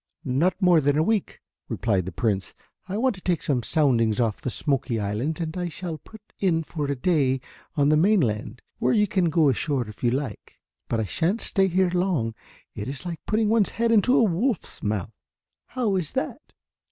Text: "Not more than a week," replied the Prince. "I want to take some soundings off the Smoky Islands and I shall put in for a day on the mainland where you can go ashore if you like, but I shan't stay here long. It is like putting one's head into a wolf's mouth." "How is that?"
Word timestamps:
"Not 0.25 0.59
more 0.59 0.81
than 0.81 0.97
a 0.97 1.03
week," 1.03 1.41
replied 1.69 2.05
the 2.07 2.11
Prince. 2.11 2.55
"I 2.89 2.97
want 2.97 3.13
to 3.13 3.21
take 3.21 3.43
some 3.43 3.61
soundings 3.61 4.19
off 4.19 4.41
the 4.41 4.49
Smoky 4.49 4.99
Islands 4.99 5.39
and 5.39 5.55
I 5.55 5.67
shall 5.69 5.99
put 5.99 6.21
in 6.39 6.63
for 6.63 6.85
a 6.87 6.95
day 6.95 7.39
on 7.77 7.89
the 7.89 7.97
mainland 7.97 8.63
where 8.79 8.93
you 8.93 9.05
can 9.05 9.25
go 9.29 9.47
ashore 9.47 9.87
if 9.87 10.03
you 10.03 10.09
like, 10.09 10.57
but 10.89 10.99
I 10.99 11.05
shan't 11.05 11.39
stay 11.39 11.67
here 11.67 11.91
long. 11.93 12.33
It 12.73 12.87
is 12.87 13.05
like 13.05 13.23
putting 13.27 13.47
one's 13.49 13.69
head 13.77 13.91
into 13.91 14.17
a 14.17 14.23
wolf's 14.23 14.81
mouth." 14.81 15.13
"How 15.67 15.95
is 15.97 16.13
that?" 16.13 16.41